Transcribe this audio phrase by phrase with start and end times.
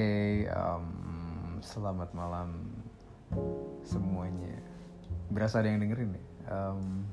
[0.00, 0.86] Oke, em,
[1.60, 2.72] selamat malam
[3.84, 4.56] semuanya.
[5.28, 6.26] Berasa ada yang dengerin nih.
[6.48, 7.04] Em,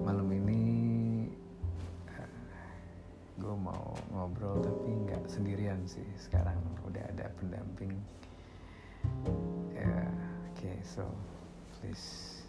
[0.00, 0.64] malam ini
[3.36, 6.08] gue mau ngobrol tapi nggak sendirian sih.
[6.16, 6.56] Sekarang
[6.88, 7.92] udah ada pendamping.
[9.76, 10.08] Ya,
[10.56, 11.04] oke, so
[11.76, 12.40] please,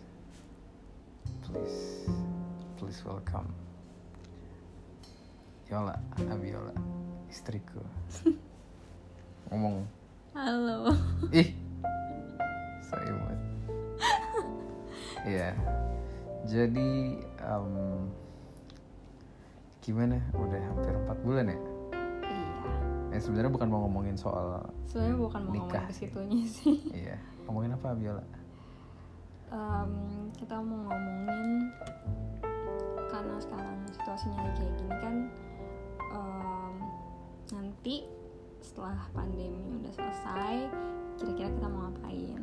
[1.44, 2.08] please,
[2.80, 3.52] please welcome
[5.68, 6.00] Yola,
[6.32, 6.72] Abiola,
[7.28, 7.84] istriku.
[9.50, 9.86] Ngomong
[10.36, 10.92] Halo.
[11.32, 11.48] Ih,
[12.84, 13.40] so imut.
[15.24, 15.56] Iya.
[16.44, 17.68] Jadi em,
[19.80, 20.20] gimana?
[20.36, 21.58] Udah hampir empat bulan ya?
[22.22, 22.52] Iya.
[23.16, 25.88] Eh sebenarnya bukan mau ngomongin soal Sebenarnya bukan mau Nikah.
[25.88, 26.78] ngomongin ke situnya sih.
[26.92, 27.16] iya.
[27.48, 28.24] Ngomongin apa Biola?
[29.56, 29.92] Em,
[30.36, 31.72] kita mau ngomongin
[33.08, 35.16] karena sekarang situasinya lagi kayak gini kan
[37.46, 37.96] nanti
[38.66, 40.56] setelah pandemi udah selesai
[41.22, 42.42] kira-kira kita mau ngapain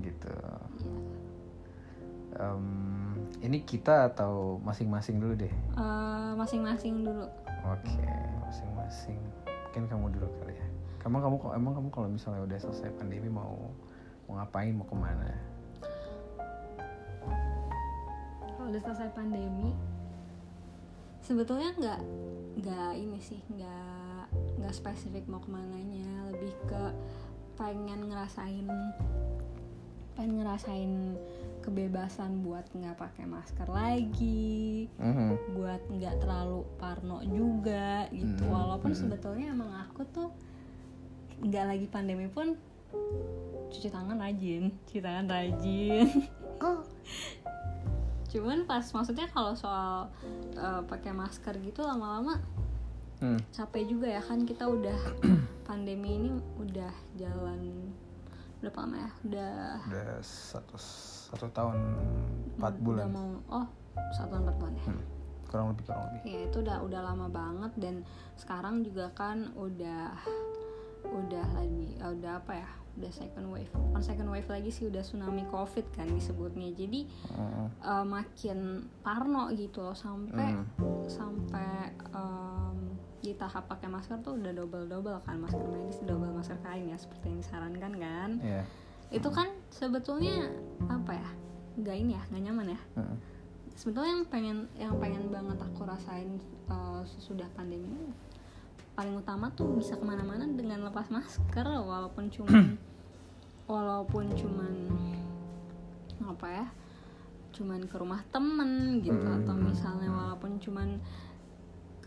[0.00, 0.32] Gitu.
[0.80, 0.96] ya
[2.40, 2.64] Em,
[3.44, 5.52] ini kita atau masing-masing dulu deh?
[5.52, 7.28] Eh, masing-masing dulu
[7.68, 8.08] Oke,
[8.40, 9.20] masing-masing.
[9.44, 10.66] Mungkin kamu dulu kali ya.
[11.04, 13.68] Kamu kamu emang kamu kalau misalnya udah selesai pandemi mau
[14.24, 14.72] mau ngapain?
[14.72, 15.28] Mau ke mana?
[18.60, 19.72] kalau udah selesai pandemi
[21.24, 22.00] sebetulnya nggak
[22.60, 24.09] nggak ini sih nggak
[24.60, 26.82] nggak spesifik mau ke mananya lebih ke
[27.56, 28.68] pengen ngerasain
[30.14, 30.92] pengen ngerasain
[31.60, 35.56] kebebasan buat nggak pakai masker lagi Mhm.
[35.56, 39.00] buat nggak terlalu parno juga gitu Hmm, walaupun hmm.
[39.00, 40.28] sebetulnya emang aku tuh
[41.40, 42.56] nggak lagi pandemi pun
[43.70, 46.08] cuci tangan rajin cuci tangan rajin
[48.30, 50.06] cuman pas maksudnya kalau soal
[50.54, 52.38] uh, pakai masker gitu lama-lama
[53.20, 53.36] Hmm.
[53.52, 54.96] capek juga ya kan kita udah
[55.68, 57.92] pandemi ini udah jalan
[58.60, 59.10] berapa lama ya?
[59.24, 59.54] Udah
[59.88, 61.76] udah satu satu tahun
[62.60, 63.06] empat udah bulan.
[63.08, 63.66] mau oh
[64.12, 64.84] satu tahun empat bulan ya?
[64.84, 65.02] Hmm,
[65.48, 66.20] kurang lebih kurang lebih.
[66.28, 67.94] Ya itu udah udah lama banget dan
[68.36, 70.12] sekarang juga kan udah
[71.08, 72.68] udah lagi eh, udah apa ya?
[73.00, 73.72] Udah second wave.
[73.72, 76.68] Bukan second wave lagi sih udah tsunami covid kan disebutnya.
[76.76, 77.08] Jadi
[77.80, 82.69] eh, makin parno gitu loh sampai hmm, sampai em,
[83.20, 86.96] di tahap pakai masker tuh udah double double kan masker medis double masker kain ya
[86.96, 88.30] seperti yang disarankan kan.
[88.40, 88.62] Iya.
[89.12, 90.48] Itu kan sebetulnya
[90.88, 91.30] apa ya
[91.80, 92.80] nggak ini ya nggak nyaman ya.
[92.96, 93.16] Hmm,
[93.76, 96.40] sebetulnya yang pengen yang pengen banget aku rasain
[96.72, 98.12] uh, sesudah pandemi ini
[98.92, 102.76] paling utama tuh bisa ke mana-mana dengan lepas masker walaupun cuman
[103.72, 104.74] walaupun cuman
[106.20, 106.66] apa ya
[107.56, 110.09] cuman ke rumah temen gitu atau misalnya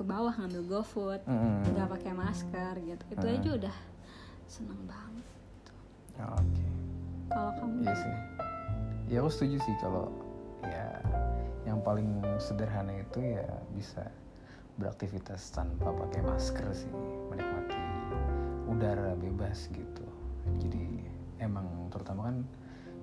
[0.03, 3.03] ke bawah ngambil GoFood hmm, nggak pakai masker gitu.
[3.07, 3.75] Itu aja udah
[4.51, 5.27] seneng banget.
[6.19, 6.67] Oke.
[7.31, 7.87] Kalau kamu?
[7.87, 8.15] Iya sih.
[9.07, 10.11] Ya aku setuju sih kalau
[10.67, 10.99] ya
[11.63, 14.03] yang paling sederhana itu ya bisa
[14.75, 16.91] beraktivitas tanpa pakai masker sih
[17.31, 17.79] menikmati
[18.67, 20.03] udara bebas gitu.
[20.59, 21.07] Jadi
[21.39, 22.43] emang terutama kan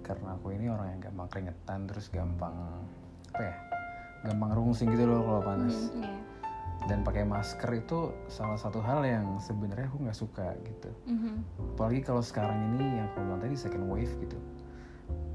[0.04, 2.52] karena aku ini orang yang gampang keringetan terus gampang
[3.32, 3.56] apa ya
[4.28, 5.96] gampang rungsing gitu loh kalau panas.
[5.96, 6.29] Hmm, iya.
[6.88, 10.90] Dan pakai masker itu salah satu hal yang sebenarnya aku nggak suka gitu.
[11.06, 11.34] Mhm.
[11.76, 14.38] apalagi kalau sekarang ini yang aku bilang tadi second wave gitu.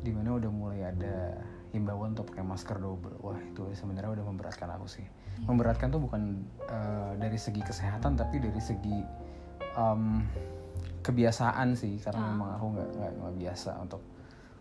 [0.02, 1.42] Di mana udah mulai ada
[1.74, 3.18] himbauan untuk pakai masker double.
[3.20, 5.06] Wah itu sebenarnya udah memberatkan aku sih.
[5.46, 9.02] Memberatkan tuh bukan eh, dari segi kesehatan tapi dari segi
[9.76, 10.22] em,
[11.02, 11.98] kebiasaan sih.
[12.00, 12.30] Karena Ah.
[12.32, 14.02] memang aku nggak nggak nggak biasa untuk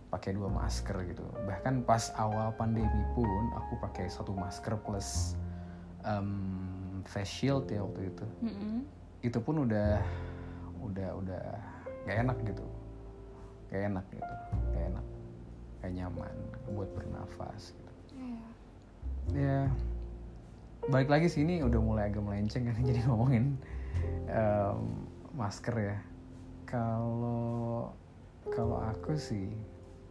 [0.08, 1.24] pakai dua masker gitu.
[1.44, 5.34] Bahkan pas awal pandemi pun aku pakai satu masker plus
[6.04, 6.30] em,
[7.08, 8.26] face shield ya waktu itu.
[8.44, 8.80] Mhm.
[9.24, 10.04] itu pun udah
[10.84, 11.44] udah udah
[12.04, 12.64] gak enak gitu.
[13.72, 14.34] Gak enak gitu.
[14.76, 15.06] Gak enak.
[15.80, 16.36] Gak nyaman
[16.76, 17.92] buat bernafas gitu.
[18.14, 18.44] Iya.
[19.32, 19.60] ya
[20.84, 23.56] balik lagi sini udah mulai agak melenceng kan jadi ngomongin
[24.28, 24.80] em,
[25.32, 25.96] masker ya.
[26.68, 27.88] Kalau
[28.52, 29.48] kalau aku sih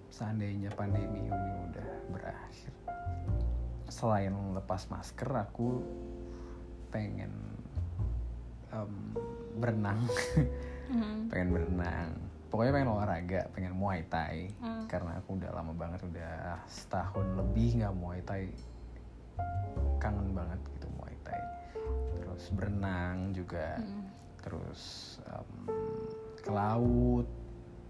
[0.10, 2.74] seandainya pandemi ini udah berakhir
[3.94, 5.86] selain lepas masker aku
[6.90, 7.30] pengen
[8.74, 9.14] em,
[9.54, 10.02] berenang
[10.90, 11.28] Mhm.
[11.32, 12.10] pengen berenang
[12.50, 14.86] pokoknya pengen olahraga pengen muay thai Hmm.
[14.90, 18.50] karena aku udah lama banget udah setahun lebih nggak muay thai
[19.98, 21.42] kangen banget gitu muay thai
[22.18, 24.04] terus berenang juga Mhm.
[24.42, 24.82] terus
[25.24, 25.50] em,
[26.42, 27.30] ke laut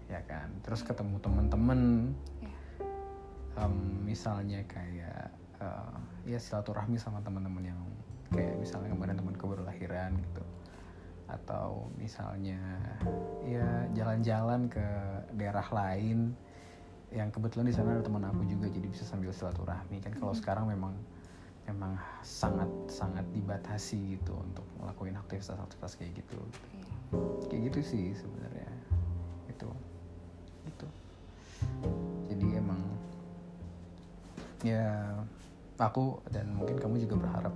[0.06, 2.12] ya kan terus ketemu temen-temen.
[3.54, 5.30] Em, misalnya kayak
[5.64, 7.80] eh, ya silaturahmi sama teman-teman yang
[8.32, 10.44] kayak misalnya kemarin temanku baru lahiran gitu.
[11.24, 12.60] Atau misalnya
[13.48, 14.86] ya jalan-jalan ke
[15.34, 16.36] daerah lain.
[17.14, 20.02] Yang kebetulan di sana ada teman aku juga jadi bisa sambil silaturahmi.
[20.02, 20.92] Kan kalau sekarang memang
[21.64, 26.38] memang sangat sangat dibatasi gitu untuk ngelakuin aktivitas-aktivitas kayak gitu.
[26.76, 26.92] Iya.
[27.48, 28.68] kayak gitu sih sebenarnya.
[29.48, 29.70] Itu.
[30.68, 30.86] Gitu.
[32.28, 32.80] Jadi emang
[34.64, 35.12] ya
[35.78, 37.54] aku dan mungkin kamu juga berharap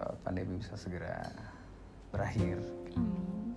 [0.00, 1.20] uh, pandemi bisa segera
[2.08, 2.60] berakhir
[2.96, 3.52] Amin.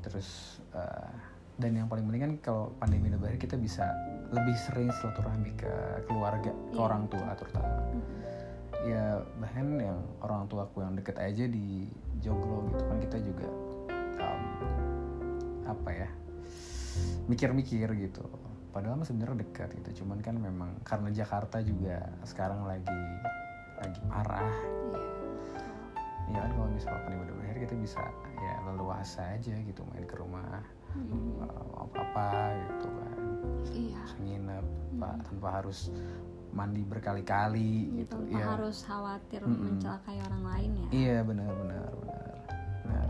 [0.00, 1.12] terus uh,
[1.60, 3.86] dan yang paling penting kan kalau pandemi udah berakhir kita bisa
[4.34, 5.72] lebih sering silaturahmi ke
[6.10, 6.80] keluarga ke Iya.
[6.82, 7.72] orang tua terutama
[8.84, 9.04] ya
[9.40, 11.88] bahkan yang orang tuaku yang deket aja di
[12.20, 13.48] Joglo gitu kan kita juga
[14.20, 14.42] um,
[15.64, 16.08] apa ya
[17.30, 18.24] mikir-mikir gitu
[18.74, 20.02] padahal mah sebenarnya dekat gitu.
[20.02, 22.90] Cuman kan memang karena Jakarta juga sekarang lagi
[23.78, 24.50] lagi parah
[26.24, 26.34] Iya.
[26.34, 26.68] ya kan kalau
[27.20, 28.00] udah berakhir kita bisa
[28.34, 31.42] ya leluasa aja gitu main ke rumah Mm.
[31.74, 33.18] apa apa gitu kan.
[33.70, 33.98] Iya.
[34.02, 35.78] Terus nginep Pak, tanpa harus
[36.54, 38.14] mandi berkali-kali gitu.
[38.14, 39.74] Tanpa ya harus khawatir Mm-mm.
[39.74, 40.88] mencelakai orang lain ya.
[40.94, 42.34] iya benar benar benar.
[42.86, 43.06] Benar.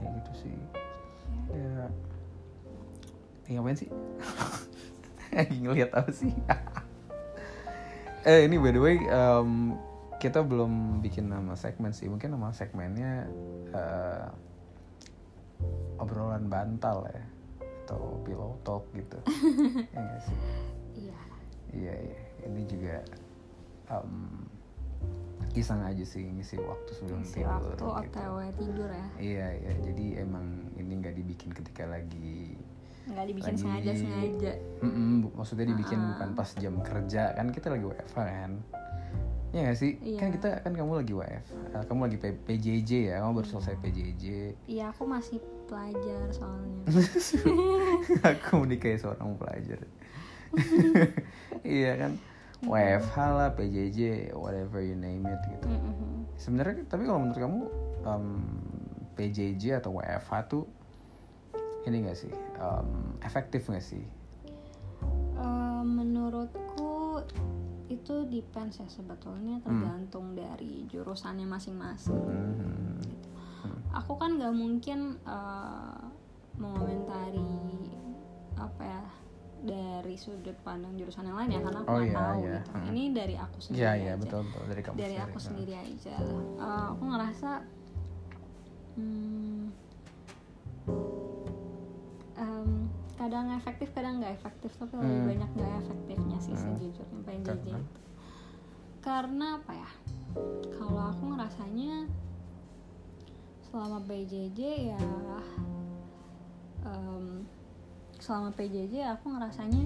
[0.00, 0.58] Kayak gitu sih.
[1.52, 1.84] Ya.
[3.46, 3.90] Ya ngapain sih
[5.40, 6.32] lagi ngeliat apa sih
[8.22, 9.74] eh ini by the way em,
[10.20, 13.24] kita belum bikin nama segmen sih mungkin nama segmennya
[13.72, 14.26] eh,
[15.96, 17.24] obrolan bantal ya
[17.84, 19.16] atau pillow talk gitu
[19.94, 20.38] ya nggak sih
[20.90, 21.20] Iya.
[21.70, 22.20] Iya, iya.
[22.44, 22.96] Ini juga
[23.88, 24.42] em,
[25.54, 27.48] iseng aja sih ngisi waktu sebelum Isi tidur.
[27.56, 27.86] waktu gitu.
[27.88, 29.06] OTW tidur ya.
[29.16, 29.72] Iya, iya.
[29.80, 32.58] Jadi emang ini nggak dibikin ketika lagi.
[33.02, 34.52] Nggak dibikin Lagi- sengaja sengaja.
[34.80, 36.06] Mm-mm, bu- maksudnya dibikin Ah.
[36.10, 38.52] bukan pas jam kerja kan kita lagi WFH kan.
[39.50, 39.92] Iya gak sih?
[39.98, 40.18] Iya.
[40.20, 41.42] Kan kita kan kamu lagi WF,
[41.74, 44.24] eh, kamu lagi P- PJJ ya, kamu baru selesai PJJ.
[44.64, 46.82] Iya aku masih pelajar soalnya.
[48.30, 49.82] Aku menikahi seorang pelajar.
[51.66, 52.12] iya kan,
[52.62, 54.00] WFH lah, PJJ,
[54.34, 55.66] whatever you name it gitu.
[55.66, 56.26] Mm-mm.
[56.36, 57.60] Sebenarnya tapi kalau menurut kamu
[58.02, 58.26] em,
[59.14, 60.62] PJJ atau WFH tuh
[61.82, 62.88] ini gak sih em,
[63.20, 64.04] efektif gak sih?
[65.80, 67.24] Menurutku
[67.88, 72.20] itu depends ya sebetulnya tergantung dari jurusannya masing-masing.
[72.20, 73.00] Hmm.
[73.92, 76.00] Aku kan nggak mungkin eh,
[76.54, 77.42] mengomentari
[78.54, 79.02] apa ya
[79.60, 82.48] dari sudut pandang jurusan yang lain ya karena aku Oh, nggak iya, tahu iya.
[82.54, 82.70] gitu.
[82.70, 82.86] Hmm.
[82.86, 84.20] Ini dari aku sendiri Iya iya aja.
[84.20, 85.24] betul betul dari kamu dari sendiri.
[85.24, 85.46] aku Hmm.
[85.48, 86.14] sendiri aja
[86.60, 87.50] Eh, aku ngerasa
[88.94, 89.60] hmm,
[93.20, 95.28] kadang efektif kadang nggak efektif tapi lebih Hmm.
[95.28, 96.62] banyak nggak efektifnya sih Hmm.
[96.72, 97.76] sejujurnya PJJ Karena?
[97.76, 98.00] itu
[99.00, 99.90] karena apa ya
[100.74, 101.94] kalau aku ngerasanya
[103.62, 105.00] selama PJJ ya
[106.82, 107.44] em,
[108.18, 109.84] selama PJJ aku ngerasanya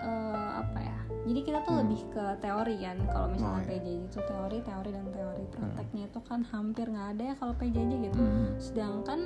[0.00, 1.80] eh, apa ya jadi kita tuh Hmm.
[1.84, 3.70] lebih ke teori kan kalau misalnya Oh, iya.
[3.70, 7.92] PJJ itu teori teori dan teori prakteknya itu kan hampir nggak ada ya kalau PJJ
[8.02, 8.56] gitu Hmm.
[8.56, 9.20] sedangkan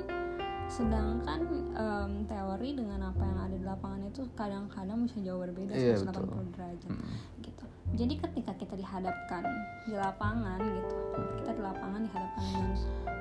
[0.67, 1.39] sedangkan
[1.71, 6.11] em, teori dengan apa yang ada di lapangan itu kadang-kadang bisa jauh berbeda Iya, 180
[6.25, 6.45] betul.
[6.51, 7.15] derajat Hmm.
[7.39, 9.43] gitu jadi ketika kita dihadapkan
[9.83, 10.95] di lapangan gitu
[11.37, 12.67] kita di lapangan dihadapkan dengan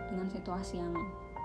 [0.08, 0.94] dengan situasi yang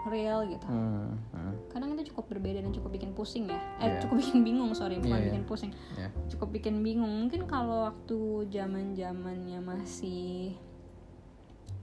[0.05, 1.19] real gitu Hmm.
[1.29, 1.53] Hmm.
[1.67, 3.99] kadang itu cukup berbeda dan cukup bikin pusing ya eh Iya.
[3.99, 5.27] cukup bikin bingung sorry bukan Iya, iya.
[5.29, 6.07] bikin pusing Ya.
[6.27, 10.55] cukup bikin bingung mungkin kalau waktu zaman zamannya masih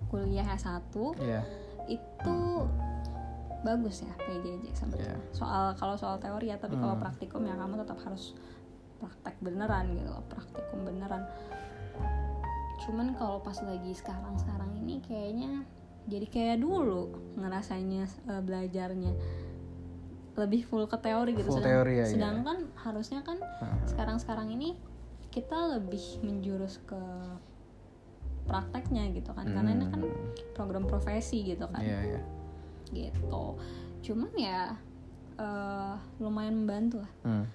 [0.07, 1.43] kuliah S1 Iya.
[1.87, 2.39] itu
[3.67, 5.35] bagus ya PJJ sebetulnya Iya.
[5.35, 7.03] soal kalau soal teori ya tapi kalau Hmm.
[7.03, 8.39] praktikum ya kamu tetap harus
[8.97, 11.27] praktek beneran gitu loh praktikum beneran
[12.79, 15.67] cuman kalau pas lagi sekarang sekarang ini kayaknya
[16.07, 19.13] jadi kayak dulu ngerasanya eh, belajarnya
[20.37, 22.07] lebih full ke teori gitu Full Sedang- teori ya, iya.
[22.07, 23.81] sedangkan harusnya kan Hmm.
[23.85, 24.77] sekarang sekarang ini
[25.29, 27.01] kita lebih menjurus ke
[28.47, 30.31] prakteknya gitu kan karena ini kan Hmm.
[30.55, 32.21] program profesi gitu kan Iya iya.
[32.95, 33.59] Gitu.
[34.03, 34.75] Cuman ya
[35.37, 37.13] eh, lumayan membantu lah.
[37.25, 37.47] Hmm.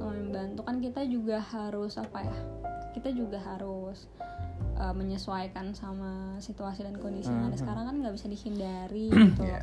[0.00, 0.60] lumayan membantu.
[0.64, 2.38] Kan kita juga harus apa ya?
[2.96, 4.08] Kita juga harus
[4.78, 7.84] eh, menyesuaikan sama situasi dan kondisi yang ada sekarang.
[7.88, 9.42] Kan nggak bisa dihindari gitu.
[9.44, 9.62] Iya.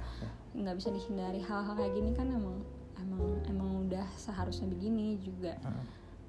[0.56, 2.12] nggak bisa dihindari hal-hal kayak gini.
[2.16, 2.64] Kan emang
[2.96, 5.56] emang emang udah seharusnya begini juga.
[5.62, 5.84] Hmm.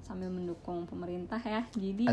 [0.07, 1.67] sambil mendukung pemerintah ya.
[1.75, 2.07] Jadi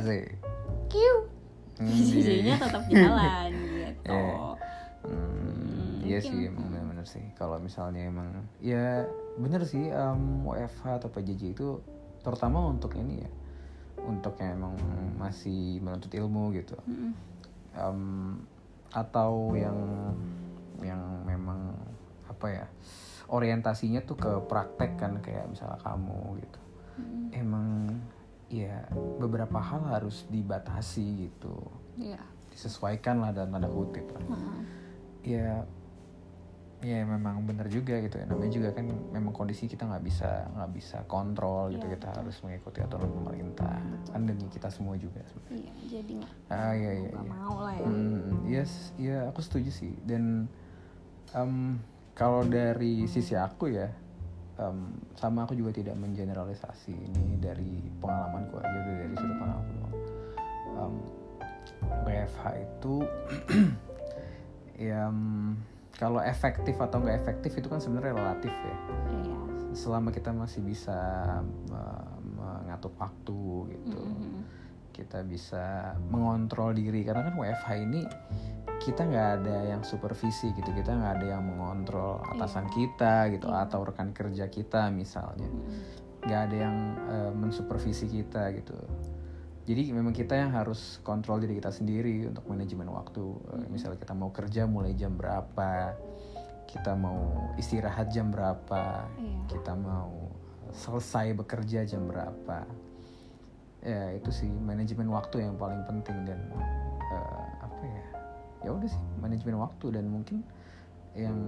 [0.91, 1.31] kiu.
[1.75, 2.63] Hmm, PJJ-nya iya.
[2.63, 3.51] tetap jalan
[3.83, 4.15] gitu.
[4.15, 4.51] Iya.
[5.05, 5.74] Hmm,
[6.05, 7.25] iya sih emang bener-bener sih.
[7.35, 9.09] Kalau misalnya emang ya
[9.41, 11.81] bener sih em, WFH atau PJJ itu
[12.21, 13.31] terutama untuk ini ya
[14.05, 14.75] untuk yang emang
[15.17, 16.77] masih menuntut ilmu gitu.
[17.75, 18.01] Em,
[18.95, 19.79] atau yang
[20.85, 21.75] yang memang
[22.29, 22.67] apa ya
[23.33, 26.61] orientasinya tuh ke praktek kan kayak misalnya kamu gitu.
[27.35, 27.91] Emang
[28.53, 28.87] ya
[29.19, 31.57] beberapa hal harus dibatasi gitu.
[31.99, 32.21] Iya.
[32.53, 34.07] Disesuaikan lah dalam tanda kutip.
[34.15, 34.39] Lah
[35.25, 35.65] ya
[36.83, 38.27] ya memang benar juga gitu ya.
[38.27, 41.87] Namanya juga kan memang kondisi kita nggak bisa nggak bisa kontrol gitu.
[41.87, 42.21] Iya, kita betul.
[42.25, 44.11] harus mengikuti aturan pemerintah Betul.
[44.11, 45.23] kan demi kita semua juga.
[45.53, 47.31] Iya jadi nggak ah iya iya iya.
[47.31, 47.87] mau lah ya.
[47.87, 49.95] Hmm, yes ya aku setuju sih.
[50.03, 50.51] Dan
[51.37, 51.79] em,
[52.19, 53.89] kalau dari sisi aku ya
[54.59, 59.73] em, sama aku juga tidak mengeneralisasi ini dari pengalamanku aja dari sudut pandang aku.
[60.75, 60.95] Em,
[62.05, 62.95] WFH itu
[64.91, 65.09] ya
[65.95, 68.77] kalau efektif atau nggak efektif itu kan sebenarnya relatif ya.
[69.15, 69.37] Iya.
[69.75, 70.99] Selama kita masih bisa
[71.71, 73.41] me- mengatur waktu
[73.75, 74.03] gitu.
[74.03, 74.43] Mm-mm.
[74.95, 77.03] kita bisa mengontrol diri.
[77.03, 78.07] Karena kan WFH ini
[78.79, 80.71] kita nggak ada yang supervisi gitu.
[80.71, 83.67] Kita nggak ada yang mengontrol atasan kita gitu Iya.
[83.67, 85.51] atau rekan kerja kita misalnya.
[85.51, 86.03] Mm-mm.
[86.25, 88.73] nggak ada yang eh, mensupervisi kita gitu
[89.65, 93.25] jadi memang kita yang harus kontrol diri kita sendiri untuk manajemen waktu.
[93.57, 95.97] Eh, misalnya kita mau kerja mulai jam berapa
[96.75, 99.41] kita mau istirahat jam berapa iya.
[99.47, 100.27] kita mau
[100.75, 102.67] selesai bekerja jam berapa.
[103.85, 106.41] Ya itu sih manajemen waktu yang paling penting dan
[107.15, 108.05] eh, apa ya
[108.67, 109.87] ya udah sih manajemen waktu.
[109.95, 110.43] Dan mungkin
[111.15, 111.39] yang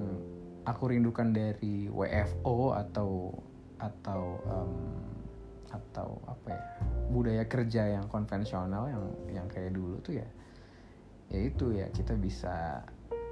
[0.63, 3.35] aku rindukan dari WFO atau
[3.83, 4.73] atau em,
[5.71, 6.63] atau apa ya
[7.11, 10.29] budaya kerja yang konvensional yang yang kayak dulu tuh ya
[11.31, 12.83] ya itu ya kita bisa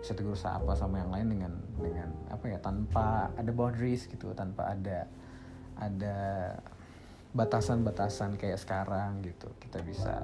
[0.03, 4.75] bisa tegur sapa sama yang lain dengan dengan apa ya tanpa ada boundaries gitu tanpa
[4.75, 5.09] ada
[5.81, 6.19] ada
[7.35, 9.51] batasan-batasan kayak sekarang gitu.
[9.59, 10.23] Kita bisa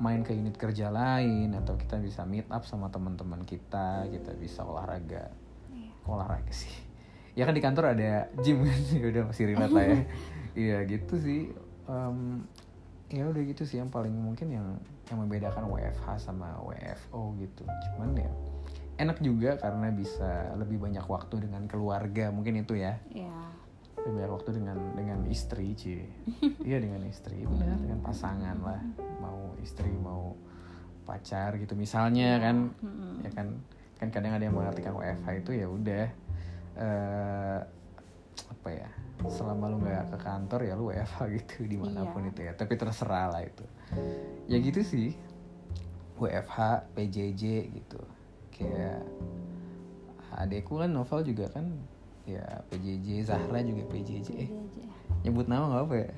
[0.00, 4.64] main ke unit kerja lain atau kita bisa meet up sama teman-teman kita kita bisa
[4.64, 5.32] olahraga.
[5.72, 5.92] Iya.
[6.08, 6.85] olahraga sih
[7.36, 8.80] ya kan di kantor ada gym kan?
[9.00, 10.00] Ya udah masih relate lah ya
[10.56, 11.52] iya gitu sih.
[11.86, 12.48] Em,
[13.12, 13.76] ya udah gitu sih.
[13.78, 14.66] Yang paling mungkin yang
[15.06, 17.62] yang membedakan WFH sama WFO gitu.
[17.62, 18.32] Cuman ya
[18.96, 22.32] enak juga karena bisa lebih banyak waktu dengan keluarga.
[22.32, 22.96] Mungkin itu ya.
[23.12, 23.38] Iya.
[24.00, 26.08] Lebih banyak waktu dengan dengan istri cie
[26.68, 27.44] iya dengan istri.
[27.44, 28.80] Benar dengan pasangan lah.
[29.20, 30.32] Mau istri mau
[31.04, 31.76] pacar gitu.
[31.76, 32.72] Misalnya kan.
[33.20, 33.60] Ya kan.
[33.96, 36.25] Kan kadang ada yang mengartikan WFH itu ya udah
[36.76, 37.60] eh
[38.46, 38.88] apa ya
[39.26, 42.30] selama lu nggak ke kantor ya lu WFH gitu di mana pun Iya.
[42.30, 42.52] itu ya.
[42.52, 43.64] Tapi terserah lah itu.
[44.46, 45.16] Ya gitu sih.
[46.16, 46.56] WFH
[46.92, 47.42] PJJ
[47.72, 48.00] gitu.
[48.50, 49.04] Kayak
[50.30, 51.64] adekku kan novel juga kan.
[52.26, 54.50] Ya PJJ Zahra juga PJJ eh
[55.22, 56.12] nyebut nama nggak apa ya?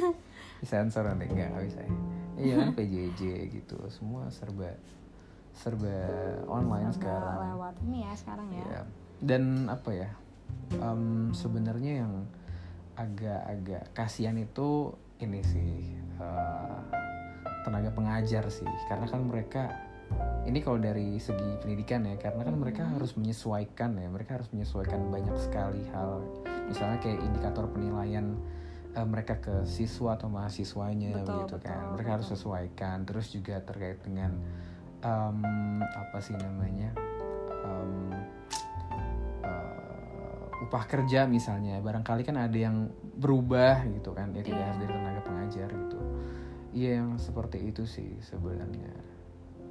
[0.60, 1.24] Disensor nanti.
[1.26, 1.92] Nggak nggak bisa ya.
[2.34, 3.20] Iya kan PJJ
[3.52, 3.78] gitu.
[3.88, 4.68] Semua serba
[5.54, 5.94] serba
[6.44, 7.36] online Serba sekarang.
[7.54, 8.60] lewat ini ya sekarang ya.
[8.60, 8.82] Iya.
[9.24, 10.10] Dan apa ya
[10.78, 12.12] em, sebenarnya yang
[12.94, 16.78] agak-agak kasihan itu ini sih eh,
[17.64, 18.68] tenaga pengajar sih.
[18.86, 19.72] Karena kan mereka
[20.44, 24.06] ini kalau dari segi pendidikan ya karena kan mereka harus menyesuaikan ya.
[24.12, 26.22] Mereka harus menyesuaikan banyak sekali hal.
[26.68, 28.36] Misalnya kayak indikator penilaian
[28.94, 31.80] eh, mereka ke siswa atau mahasiswanya Betul, gitu kan.
[31.80, 32.38] betul, mereka harus betul.
[32.38, 32.96] sesuaikan.
[33.08, 34.30] Terus juga terkait dengan
[35.02, 35.38] em,
[35.82, 36.94] apa sih namanya
[37.64, 38.16] eh,
[40.64, 42.88] upah kerja misalnya barangkali kan ada yang
[43.20, 44.66] berubah gitu kan ya tidak Iya.
[44.66, 45.98] harus dari tenaga pengajar gitu.
[46.74, 48.90] Iya yang seperti itu sih sebenarnya.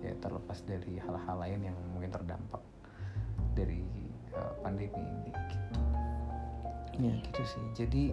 [0.05, 2.62] Ya terlepas dari hal-hal lain yang mungkin terdampak
[3.57, 3.83] dari
[4.31, 5.79] eh, pandemi ini gitu.
[7.01, 7.65] Ya gitu sih.
[7.73, 8.03] Jadi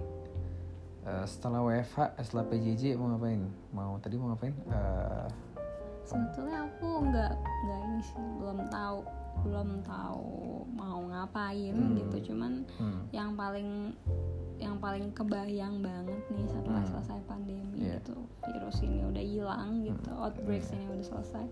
[1.04, 3.42] eh, setelah WFH setelah PJJ mau ngapain?
[3.76, 4.54] Mau tadi mau ngapain?
[4.56, 5.26] Eh,
[6.02, 8.98] sebetulnya aku nggak nggak ini sih belum tahu
[9.40, 10.28] belum tahu
[10.70, 11.96] mau ngapain Hmm.
[11.96, 13.94] gitu cuman hmm, yang paling
[14.56, 16.90] yang paling kebayang banget nih setelah Hmm.
[16.90, 17.96] selesai pandemi Iya.
[17.96, 20.22] gitu virus ini udah hilang gitu Hmm.
[20.22, 20.74] outbreak Iya.
[20.74, 21.44] ini udah selesai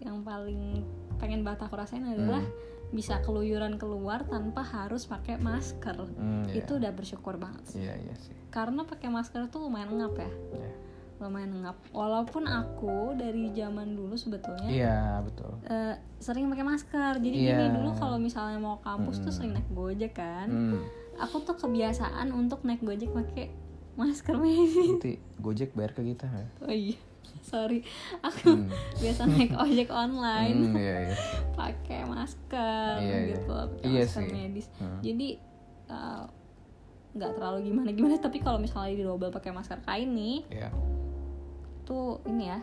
[0.00, 0.82] yang paling
[1.16, 2.72] pengen banget aku rasain adalah Hmm.
[2.90, 6.62] bisa keluyuran keluar tanpa harus pakai masker hmm, iya.
[6.62, 10.30] itu udah bersyukur banget sih iya iya sih karena pakai masker tuh lumayan ngap ya
[10.54, 10.70] Iya.
[11.16, 17.36] Lumayan ngap walaupun aku dari zaman dulu sebetulnya iya betul eh, sering pakai masker jadi
[17.36, 17.50] Iya.
[17.56, 19.36] gini dulu kalau misalnya mau kampus tuh Mm-mm.
[19.36, 20.82] sering naik gojek kan Hmm,
[21.16, 23.54] aku tuh kebiasaan untuk naik gojek pakai
[23.94, 26.48] masker medis nanti Gojek bayar ke kita nggak?
[26.60, 26.98] oh iya
[27.40, 27.86] sorry
[28.18, 28.68] aku Hmm.
[28.98, 31.16] biasa naik ojek online Hmm, iya iya.
[31.56, 33.26] pakai masker Iya, iya.
[33.32, 34.32] gitu pakai Iya masker sih.
[34.32, 34.98] medis Hmm.
[34.98, 35.28] jadi
[35.86, 36.22] eh,
[37.14, 40.68] nggak terlalu gimana gimana tapi kalau misalnya di double pakai masker kain nih Iya.
[41.84, 42.58] Tuh ini ya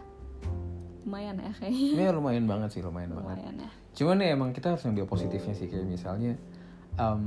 [1.01, 3.37] lumayan ya kayaknya Ini lumayan banget sih, lumayan banget.
[3.41, 6.37] lumayan ya Cuman ya emang kita harus ngambil positifnya sih kayak misalnya
[6.95, 7.23] em,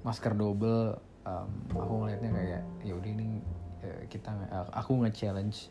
[0.00, 3.28] masker double, em, aku ngelihatnya kayak ya udah ini
[3.78, 5.70] eh, kita nge- aku nge-challenge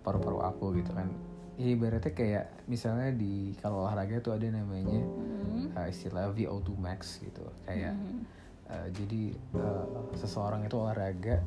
[0.00, 1.10] paru-paru aku gitu kan.
[1.56, 5.66] Ya ibaratnya kayak misalnya di kalau olahraga tuh ada namanya Hmm.
[5.74, 7.42] eh, istilah VO2 max gitu.
[7.64, 8.22] Kayak Hmm.
[8.68, 9.84] eh, jadi eh,
[10.14, 11.42] seseorang itu olahraga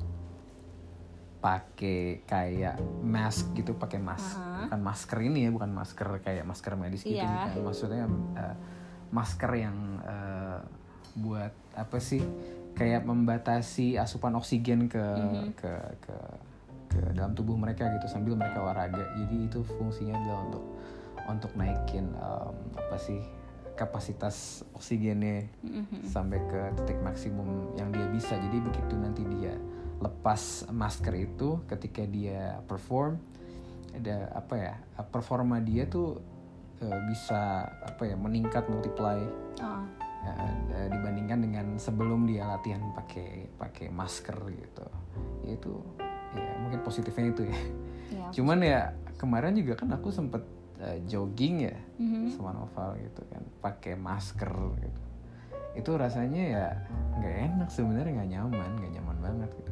[1.44, 4.72] pakai kayak mask gitu, pakai mask Aha.
[4.72, 7.52] bukan masker ini ya, bukan masker kayak masker medis gitu, Iya.
[7.52, 7.68] bukan.
[7.68, 8.06] maksudnya
[8.40, 8.56] eh,
[9.12, 10.60] masker yang eh,
[11.14, 12.24] buat apa sih
[12.74, 15.54] kayak membatasi asupan oksigen ke Mhm.
[15.54, 16.16] ke ke
[16.90, 19.04] ke dalam tubuh mereka gitu sambil mereka olahraga.
[19.18, 20.64] Jadi itu fungsinya adalah untuk
[21.24, 23.20] untuk naikin em, apa sih
[23.74, 26.06] kapasitas oksigennya Mhm.
[26.06, 28.38] sampai ke titik maksimum yang dia bisa.
[28.38, 29.54] Jadi begitu nanti dia
[30.00, 33.20] lepas masker itu ketika dia perform
[33.94, 34.74] ada apa ya
[35.06, 36.18] performa dia tuh
[36.80, 39.22] eh, bisa apa ya meningkat multiply
[39.62, 39.86] Oh,
[40.26, 40.34] ya,
[40.90, 44.86] dibandingkan dengan sebelum dia latihan pakai pakai masker gitu.
[45.44, 45.74] Ya itu
[46.34, 47.60] ya mungkin positifnya itu ya.
[48.10, 48.26] ya.
[48.36, 50.42] Cuman ya kemarin juga kan aku sempet
[50.80, 52.34] eh, jogging ya Mhm.
[52.34, 55.02] sama Noval gitu kan pakai masker gitu
[55.74, 56.66] itu rasanya ya
[57.18, 59.72] nggak enak sebenarnya nggak nyaman nggak nyaman banget gitu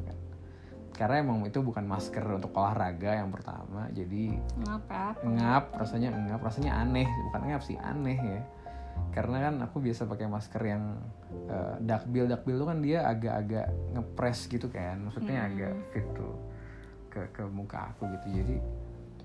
[1.01, 5.17] karena emang itu bukan masker untuk olahraga yang pertama jadi Ngapa?
[5.23, 8.41] ngap rasanya ngap rasanya aneh bukan ngap sih aneh ya
[9.09, 11.01] karena kan aku biasa pakai masker yang
[11.49, 15.49] uh, dakbil dakbil itu kan dia agak-agak ngepres gitu kan maksudnya Hmm.
[15.49, 16.35] agak fit tuh
[17.09, 18.55] ke ke muka aku gitu jadi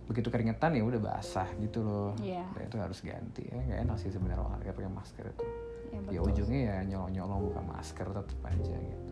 [0.06, 2.46] begitu keringetan ya udah basah gitu loh Iya.
[2.48, 5.44] Dan itu harus ganti ya nggak enak sih sebenarnya olahraga pakai masker itu
[5.86, 6.28] Ya, ya betul.
[6.32, 9.05] ujungnya ya nyolong nyolong buka masker tetap aja gitu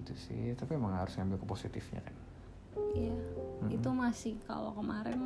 [0.00, 2.16] itu sih tapi emang harus ngambil ke positifnya kan
[2.90, 3.14] Iya.
[3.68, 5.18] Itu masih kalau kemarin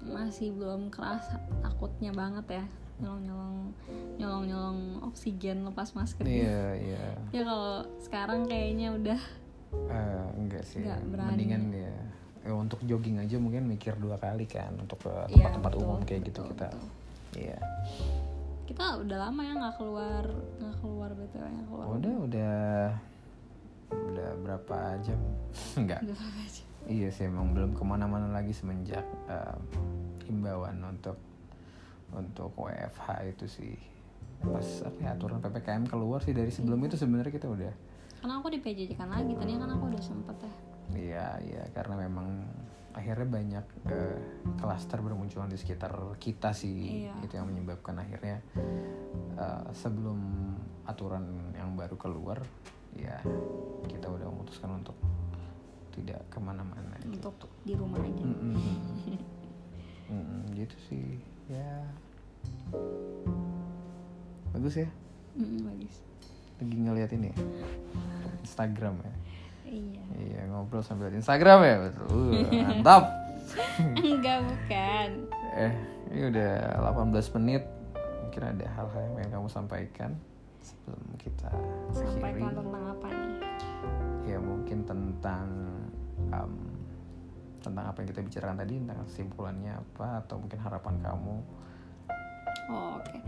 [0.00, 2.64] masih belum kerasa takutnya banget ya
[2.98, 3.72] nyolong-nyolong
[4.16, 6.22] nyolong-nyolong oksigen lepas masker.
[6.22, 9.20] iya iya Ya kalau sekarang kayaknya udah
[9.72, 11.30] Eh, enggak sih Nggak berani.
[11.34, 11.94] mendingan ya
[12.42, 16.00] eh, untuk jogging aja mungkin mikir dua kali kan untuk ke Iya, tempat-tempat betul, umum
[16.02, 16.88] kayak gitu betul, kita betul.
[17.34, 17.58] iya
[18.62, 20.24] kita udah lama ya nggak keluar
[20.56, 21.86] nggak keluar btw ya keluar.
[21.90, 22.56] udah udah
[23.92, 25.20] udah berapa jam
[25.80, 26.40] enggak berapa
[26.88, 29.56] iya sih emang belum ke mana-mana lagi semenjak eh,
[30.26, 31.16] himbauan untuk
[32.12, 33.74] untuk WFH itu sih
[34.42, 36.88] pas apa ya, aturan ppkm keluar sih dari sebelum Iya.
[36.90, 37.72] itu sebenarnya kita udah
[38.22, 40.52] Karena aku di PJJ kan lagi tadi kan aku udah sempet ya.
[40.94, 42.46] Iya, iya karena memang
[42.94, 44.18] akhirnya banyak eh,
[44.62, 45.90] klaster bermunculan di sekitar
[46.22, 47.02] kita sih.
[47.06, 47.18] Iya.
[47.18, 48.38] Itu yang menyebabkan akhirnya
[49.34, 50.18] eh, sebelum
[50.86, 52.46] aturan yang baru keluar,
[52.96, 53.16] ya
[53.88, 54.96] kita udah memutuskan untuk
[55.92, 56.96] tidak ke mana-mana.
[57.04, 57.28] gitu.
[57.28, 58.24] untuk di rumah aja.
[58.24, 58.56] Mm-mm.
[60.12, 61.84] Mm-mm, gitu sih, ya
[64.52, 64.88] bagus ya.
[65.36, 65.94] Mm, bagus.
[66.60, 67.36] Lagi ngeliat ini ya,
[68.44, 69.14] Instagram ya.
[69.72, 70.02] Iya.
[70.12, 72.06] Iya ngobrol sambil liat Instagram ya betul.
[72.12, 73.04] Uh, mantap.
[74.04, 75.08] Enggak bukan.
[75.56, 75.72] Eh
[76.12, 76.52] ini udah
[76.92, 77.64] 18 menit.
[78.28, 80.10] Mungkin ada hal-hal yang pengen kamu sampaikan
[80.62, 82.06] sebelum kita akhiri.
[82.06, 83.34] Sampaikan tentang apa nih?
[84.22, 85.46] Ya mungkin tentang
[86.30, 86.54] um,
[87.62, 91.36] tentang apa yang kita bicarakan tadi tentang kesimpulannya apa atau mungkin harapan kamu.
[92.70, 93.18] Oh, Oke.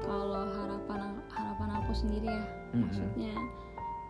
[0.00, 2.88] Kalau harapan harapan aku sendiri ya, Mm-mm.
[2.88, 3.34] maksudnya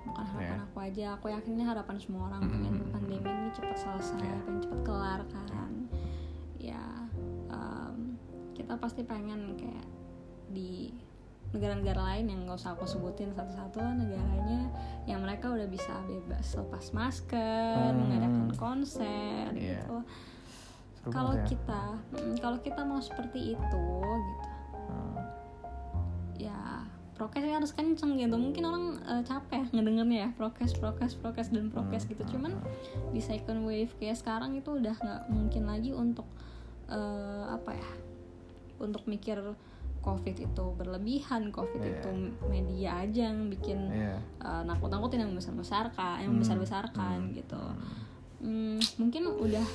[0.07, 0.67] bukan harapan Ya.
[0.67, 1.05] aku aja.
[1.19, 2.95] Aku yakin ini harapan semua orang pengen Mm-mm.
[2.95, 4.39] pandemi ini cepat selesai, Ya.
[4.47, 5.73] pengen cepat kelar kan.
[6.61, 6.85] Ya,
[7.51, 8.15] em,
[8.55, 9.87] kita pasti pengen kayak
[10.51, 10.95] di
[11.51, 14.71] negara-negara lain yang gak usah aku sebutin satu-satu lah negaranya
[15.05, 17.99] yang mereka udah bisa bebas lepas masker, Hmm.
[17.99, 19.83] mengadakan konser Iya.
[19.83, 19.97] gitu.
[21.11, 21.43] Kalau ya.
[21.43, 21.83] kita,
[22.39, 23.83] kalau kita mau seperti itu
[24.21, 24.47] gitu,
[24.87, 25.17] Hmm.
[26.37, 26.87] ya
[27.17, 28.33] prokesnya harus kenceng gitu.
[28.33, 32.23] Mungkin orang eh, capek ngedengernya ya prokes, prokes, prokes dan prokes Hmm, gitu.
[32.23, 33.11] hmm, Cuman hmm.
[33.11, 36.25] di second wave kayak sekarang itu udah nggak mungkin lagi untuk
[36.87, 37.91] eh, apa ya,
[38.79, 39.39] untuk mikir
[40.01, 41.93] covid itu berlebihan, covid Iya.
[42.01, 42.09] itu
[42.47, 44.17] media aja yang bikin Iya.
[44.41, 47.63] eh, nakut-nakutin yang besar-besarkan, yang Hmm, besar-besarkan hmm, gitu.
[48.41, 48.79] hmm.
[48.97, 49.67] Mungkin udah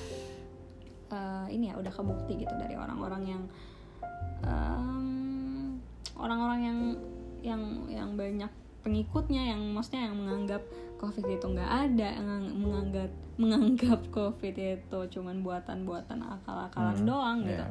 [1.06, 3.44] eh, ini ya udah kebukti gitu dari orang-orang yang
[6.16, 6.80] orang-orang yang
[7.44, 8.50] yang yang banyak
[8.82, 10.62] pengikutnya yang maksudnya yang menganggap
[10.98, 17.66] covid itu nggak ada yang menganggap menganggap covid itu cuman buatan-buatan akal-akalan Hmm, doang gitu.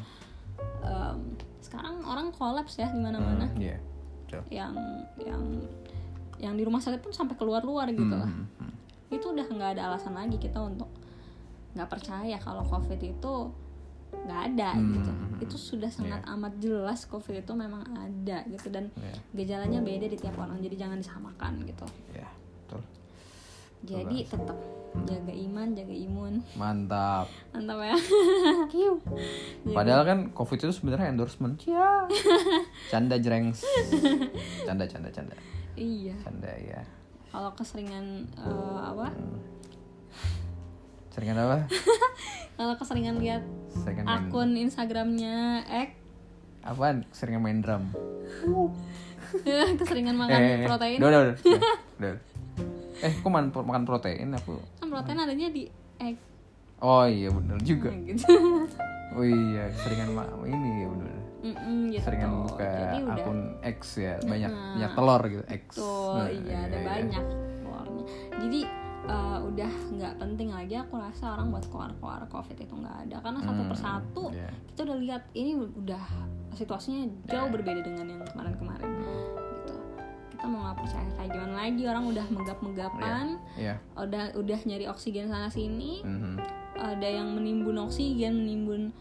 [0.84, 1.18] Em,
[1.64, 3.78] sekarang orang kolaps ya di mana-mana Hmm, Iya.
[4.22, 4.42] Betul.
[4.50, 4.74] yang
[5.18, 5.42] yang
[6.36, 8.72] yang di rumah sakit pun sampai keluar-luar gitu lah Hmm, hmm,
[9.10, 10.90] itu udah nggak ada alasan lagi kita untuk
[11.72, 13.34] nggak percaya kalau covid itu
[14.14, 15.42] nggak ada Hmm, gitu hmm, hmm.
[15.42, 19.16] itu sudah sangat amat jelas covid itu memang ada gitu dan Iya.
[19.34, 22.28] gejalanya beda di tiap orang jadi jangan disamakan gitu ya
[22.60, 22.82] betul
[23.84, 24.58] jadi tetap
[25.02, 26.34] jaga iman jaga imun.
[26.54, 27.26] Mantap.
[27.50, 27.96] Mantap ya.
[29.74, 31.58] Padahal kan covid itu sebenarnya endorsement.
[31.66, 32.06] Ya
[32.94, 33.66] canda jrengs
[34.62, 35.34] canda canda canda.
[35.74, 36.14] Iya.
[36.22, 36.82] Canda ya
[37.34, 39.10] kalau keseringan eh, apa?
[41.10, 41.66] Seringan apa?
[42.58, 43.42] Kalau keseringan lihat
[43.74, 45.98] seringan main akun instagramnya ek
[46.62, 47.02] apaan?
[47.10, 47.90] Seringan main drum.
[49.82, 50.98] Keseringan makan eh protein.
[51.02, 51.62] Udah udah udah,
[51.98, 52.14] udah.
[53.02, 54.62] eh kok makan, makan protein aku
[54.94, 55.62] protein adanya di
[55.98, 56.16] egg
[56.78, 58.24] oh iya bener juga Nah, gitu
[59.16, 61.10] oh iya seringan ma ini ya bener
[61.44, 64.72] Mm-mm, gitu seringan buka jadi udah akun X ya banyak Nah.
[64.74, 66.86] banyak telur gitu X Betul, Nah, iya ada iya.
[66.86, 67.24] banyak
[67.60, 68.04] keluarnya.
[68.38, 68.60] Jadi
[69.04, 73.38] eh, udah nggak penting lagi aku rasa orang buat keluar-keluar covid itu nggak ada karena
[73.38, 74.48] satu Hmm, persatu iya.
[74.66, 76.04] kita udah lihat ini udah
[76.52, 78.88] situasinya jauh berbeda dengan yang kemarin-kemarin.
[80.44, 81.82] Kita mau nggak percaya kayak gimana lagi?
[81.88, 83.26] Orang udah megap-megapan,
[83.56, 83.80] Iya.
[83.96, 86.36] udah udah nyari oksigen sana sini, Mhm.
[86.76, 88.92] ada yang menimbun oksigen, menimbun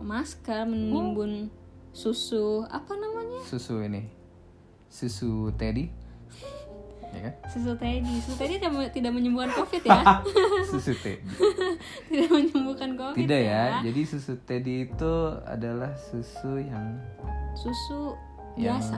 [0.00, 1.52] masker, menimbun
[1.92, 3.44] susu apa namanya?
[3.44, 4.08] Susu ini.
[4.88, 5.92] Susu teddy.
[7.12, 7.32] Ya kan?
[7.44, 8.16] Susu teddy.
[8.24, 10.00] Susu teddy tidak, tidak menyembuhkan covid ya?
[10.72, 11.20] Susu teddy.
[12.08, 13.84] Tidak menyembuhkan covid tidak ya?
[13.84, 15.12] Jadi susu teddy itu
[15.44, 16.96] adalah susu yang
[17.52, 18.16] susu
[18.56, 18.96] yang biasa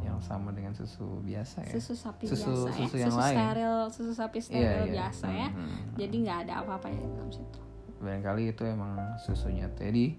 [0.00, 3.36] yang sama dengan susu biasa ya susu sapi Susu- biasa susu ya yang susu lain.
[3.36, 4.92] steril susu sapi steril Iya, iya.
[4.94, 5.78] biasa ya Mhm.
[5.96, 7.58] jadi nggak ada apa-apa ya dalam situ
[7.98, 10.14] barangkali itu emang susunya teddy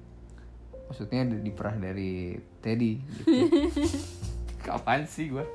[0.85, 3.29] maksudnya di- diperah dari teddy gitu.
[4.65, 5.45] kapan sih gua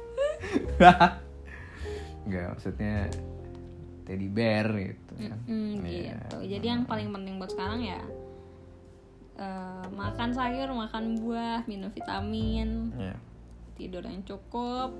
[2.24, 3.08] nggak maksudnya
[4.02, 6.16] teddy bear gitu kan Mm, Iya.
[6.18, 8.00] gitu jadi yang paling penting buat sekarang ya
[9.34, 13.16] eh, makan sayur makan buah minum vitamin Iya.
[13.74, 14.94] Tidur yang cukup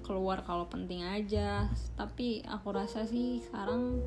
[0.00, 1.68] keluar kalau penting aja.
[1.94, 4.00] Tapi aku rasa sih sekarang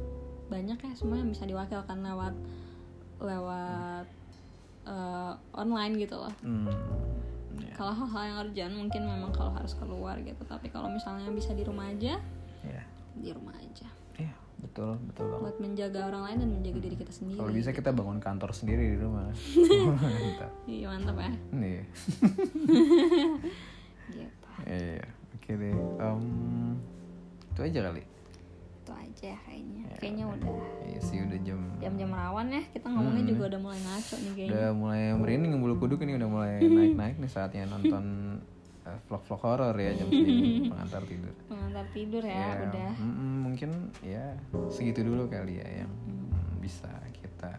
[0.47, 2.35] banyak ya semua yang bisa diwakilkan lewat
[3.17, 4.05] lewat
[4.83, 6.33] eh, online gitu loh.
[6.43, 6.67] Hmm,
[7.55, 7.71] iya.
[7.73, 10.43] kalau hal-hal yang urgent mungkin memang kalau harus keluar gitu.
[10.43, 12.19] Tapi kalau misalnya bisa di rumah aja
[12.63, 12.83] Iya.
[13.15, 13.87] di rumah aja.
[14.19, 15.43] Iya, betul betul banget.
[15.47, 18.83] Buat menjaga orang lain dan menjaga diri kita sendiri kalau bisa kita bangun kantor sendiri
[18.93, 19.31] di rumah.
[20.67, 21.31] Iya mantap ya.
[21.55, 21.79] Nih
[24.09, 26.21] gitu iya oke deh Em,
[27.47, 28.03] itu aja kali.
[28.83, 29.81] Itu aja ya kayaknya.
[29.85, 30.51] Ya, kayaknya udah
[30.83, 32.61] iya sih udah jam jam-jam rawan ya.
[32.67, 33.31] Kita ngomongnya Hmm.
[33.31, 34.51] juga udah mulai ngaco nih kayaknya.
[34.51, 38.03] Udah mulai merinding bulu kuduk ini udah mulai naik naik nih saatnya nonton
[38.83, 40.65] eh, vlog-vlog horor ya jam segini.
[40.71, 41.33] Pengantar tidur.
[41.47, 42.91] Pengantar tidur ya, udah.
[42.97, 43.69] mm-mm, mungkin
[44.01, 44.25] ya
[44.67, 47.53] segitu dulu kali ya yang mm, bisa kita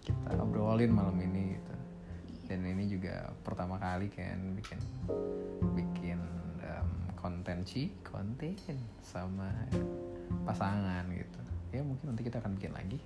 [0.00, 1.69] kita obrolin malam ini gitu
[2.50, 4.82] dan ini juga pertama kali kan bikin
[5.78, 6.18] bikin
[6.58, 8.58] em, konten sih konten
[8.98, 9.54] sama
[10.42, 11.40] pasangan gitu.
[11.70, 12.98] Ya mungkin nanti kita akan bikin lagi.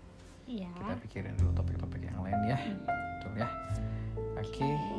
[0.49, 0.73] Iya.
[0.73, 2.57] Kita pikirin dulu topik-topik yang lain ya.
[3.21, 3.49] Betul ya.
[4.41, 4.65] Oke.
[4.65, 4.94] Em,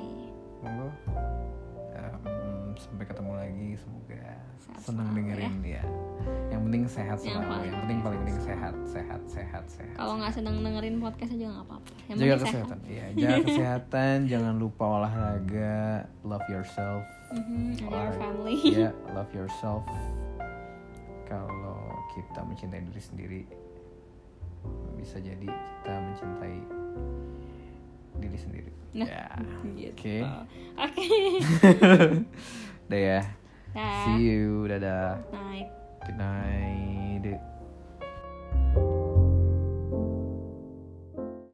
[2.77, 3.69] sampai ketemu lagi.
[3.75, 4.23] Semoga
[4.57, 5.83] Sehat senang selalu dengerin ya.
[6.49, 7.45] yang penting sehat Yang selalu.
[7.47, 9.95] paling yang penting paling penting sehat sehat sehat sehat.
[9.95, 11.89] Kalau nggak sedang dengerin podcast aja nggak apa-apa.
[12.05, 12.77] Yang jaga kesehatan.
[12.83, 14.17] Iya jaga kesehatan.
[14.25, 15.77] Jangan lupa olahraga.
[16.21, 17.03] Love yourself.
[17.29, 18.57] Mhm, and your family.
[18.65, 19.83] Ya love yourself.
[21.25, 21.77] Kalau
[22.13, 23.41] kita mencintai diri sendiri
[24.95, 26.57] bisa jadi kita mencintai
[28.19, 28.71] diri sendiri.
[28.95, 29.27] Nah, ya
[29.75, 29.91] gitu.
[29.91, 30.17] oke.
[30.79, 31.05] Oke.
[32.87, 33.19] Udah ya.
[34.07, 35.19] See you dadah.
[35.35, 35.67] Night
[36.05, 37.41] good night